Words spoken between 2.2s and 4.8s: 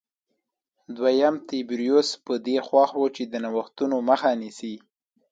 په دې خوښ و چې د نوښتونو مخه نیسي